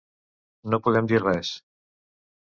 No 0.73 0.79
podem 0.87 1.09
dir 1.11 1.19
res. 1.23 1.51